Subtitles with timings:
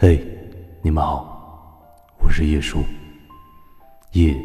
[0.00, 0.24] 嘿，
[0.80, 1.76] 你们好，
[2.20, 2.84] 我是叶叔。
[4.12, 4.40] 夜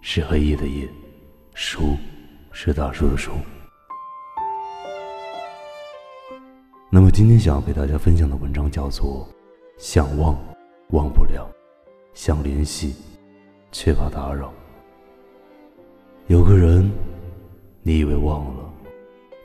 [0.00, 0.88] 是黑夜的夜，
[1.54, 1.96] 叔
[2.52, 3.32] 是大叔的叔。
[6.88, 9.28] 那么今天想要给大家分享的文章叫做
[9.76, 10.38] 《想忘
[10.90, 11.50] 忘不了，
[12.14, 12.94] 想联系
[13.72, 14.46] 却怕打扰》。
[16.28, 16.88] 有个人，
[17.82, 18.72] 你以为忘了，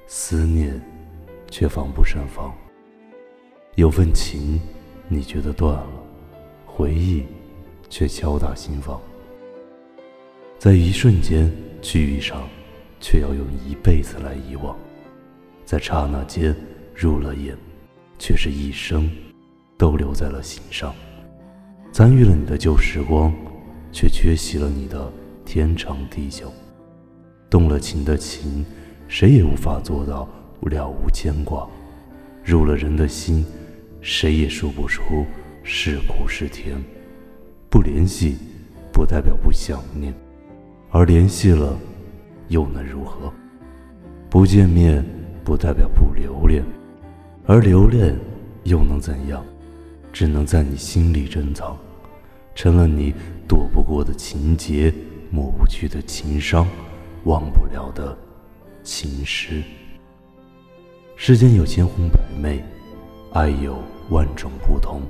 [0.06, 0.80] 思念
[1.50, 2.54] 却防不胜防。
[3.74, 4.62] 有份情，
[5.14, 5.90] 你觉得断了，
[6.66, 7.26] 回忆
[7.90, 8.98] 却敲打心房。
[10.58, 11.52] 在一瞬间
[11.82, 12.48] 聚一场，
[13.02, 14.74] 却要用一辈子来遗忘。
[15.66, 16.56] 在刹那间
[16.96, 17.58] 入了眼，
[18.18, 19.12] 却是一生
[19.78, 20.96] 都留在了心上。
[21.92, 23.34] 参与了你的旧时光，
[23.92, 25.12] 却缺席了你的
[25.44, 26.50] 天长地久。
[27.50, 28.66] 动了情的情，
[29.10, 30.30] 谁也无法做到
[30.62, 31.70] 了无牵挂；
[32.46, 33.46] 入了人的心。
[34.02, 35.26] 谁也说不出
[35.64, 36.76] 是苦是甜，
[37.70, 38.36] 不联系
[38.92, 40.12] 不代表不想念，
[40.90, 41.78] 而联系了
[42.48, 43.32] 又能如何？
[44.28, 45.06] 不见面
[45.44, 46.64] 不代表不留恋，
[47.46, 48.16] 而留恋
[48.64, 49.46] 又能怎样？
[50.12, 51.78] 只能在你心里珍藏，
[52.56, 53.14] 成了你
[53.48, 54.92] 躲不过的情结，
[55.30, 56.68] 抹不去的情伤，
[57.26, 58.18] 忘不了的
[58.84, 59.62] 情诗。
[61.16, 62.64] 世间有千红百媚。
[63.34, 63.78] 爱有
[64.10, 65.02] 万种不同，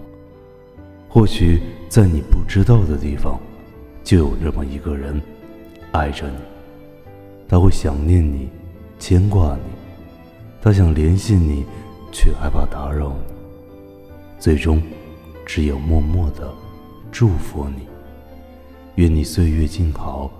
[1.10, 3.40] 或许在你不知道的地方，
[4.04, 5.20] 就有这么一个人
[5.92, 6.36] 爱着你。
[7.50, 8.48] 他会想念你，
[9.00, 9.64] 牵挂你，
[10.62, 11.66] 他想联系你，
[12.12, 13.34] 却害怕打扰你。
[14.38, 14.82] 最终，
[15.44, 16.48] 只有默默的
[17.12, 17.88] 祝福你，
[18.96, 20.32] 愿你岁月静好，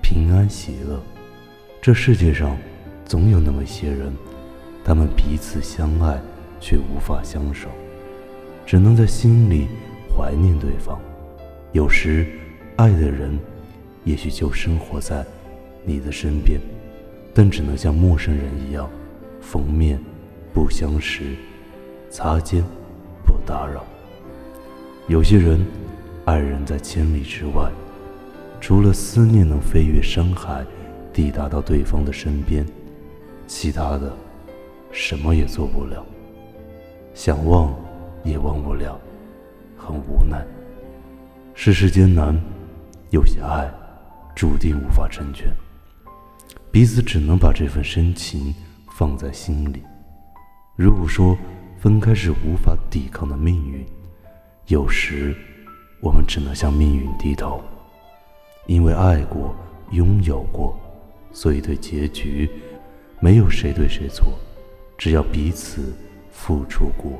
[0.00, 1.02] 平安喜乐。
[1.82, 2.56] 这世界上，
[3.04, 4.12] 总有那么些人，
[4.84, 6.20] 他们彼此相爱。
[6.60, 7.68] 却无法相守，
[8.64, 9.68] 只能在心里
[10.08, 11.00] 怀念对方。
[11.72, 12.26] 有时，
[12.76, 13.38] 爱的人
[14.04, 15.24] 也许就生活在
[15.84, 16.60] 你的身边，
[17.34, 18.88] 但只能像陌生人一样，
[19.40, 20.00] 逢面
[20.54, 21.34] 不相识，
[22.10, 22.64] 擦肩
[23.24, 23.84] 不打扰。
[25.08, 25.64] 有些人，
[26.24, 27.70] 爱人在千里之外，
[28.60, 30.64] 除了思念能飞越山海，
[31.12, 32.66] 抵达到对方的身边，
[33.46, 34.12] 其他的
[34.90, 36.04] 什么也做不了。
[37.16, 37.74] 想忘，
[38.24, 39.00] 也忘不了，
[39.74, 40.46] 很无奈。
[41.54, 42.38] 世事艰难，
[43.08, 43.72] 有些爱，
[44.34, 45.50] 注定无法成全。
[46.70, 48.54] 彼此只能把这份深情
[48.90, 49.82] 放在心里。
[50.76, 51.34] 如果说
[51.78, 53.82] 分开是无法抵抗的命运，
[54.66, 55.34] 有时
[56.02, 57.62] 我们只能向命运低头。
[58.66, 59.56] 因为爱过，
[59.90, 60.78] 拥有过，
[61.32, 62.50] 所以对结局，
[63.20, 64.38] 没有谁对谁错，
[64.98, 65.94] 只要彼此。
[66.36, 67.12] 付出过，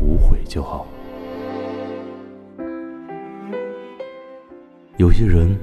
[0.00, 0.86] 无悔就好。
[4.96, 5.56] 有些人，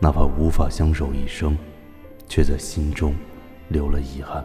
[0.00, 1.56] 哪怕无法相守一生，
[2.26, 3.14] 却在心中
[3.68, 4.42] 留了遗憾。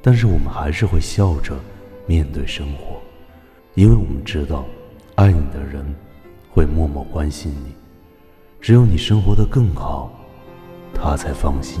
[0.00, 1.54] 但是我们还是会笑着
[2.06, 3.00] 面对生活，
[3.74, 4.64] 因为我们知道，
[5.14, 5.84] 爱你的人
[6.50, 7.74] 会默默关心你。
[8.60, 10.10] 只有你生活的更好，
[10.94, 11.80] 他才放心。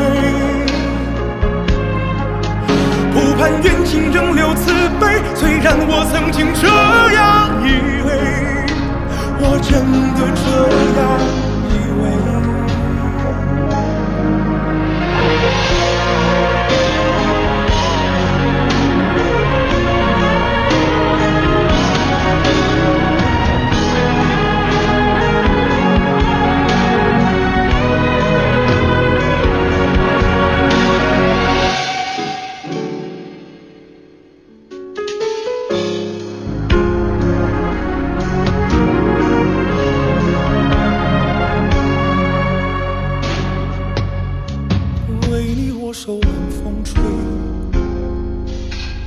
[3.43, 6.67] 但愿今仍留慈悲，虽然我曾经这
[7.15, 7.90] 样以为。